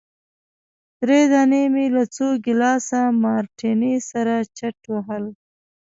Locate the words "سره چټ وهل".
4.09-5.25